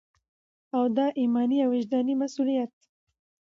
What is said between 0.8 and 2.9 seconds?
دا ایماني او وجداني مسؤلیت